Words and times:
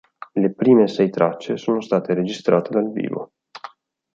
Le 0.33 0.51
prime 0.53 0.87
sei 0.87 1.11
tracce 1.11 1.57
sono 1.57 1.79
state 1.79 2.15
registrate 2.15 2.71
dal 2.71 2.91
vivo. 2.91 3.33